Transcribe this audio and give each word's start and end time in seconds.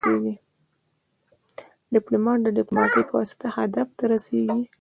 ډيپلومات 1.93 2.39
د 2.43 2.47
ډيپلوماسي 2.57 3.01
پواسطه 3.09 3.45
هدف 3.57 3.87
ته 3.97 4.03
رسیږي. 4.11 4.61